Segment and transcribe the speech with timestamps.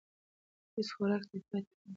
[0.75, 1.89] هیڅ خوراک تلپاتې نه وي.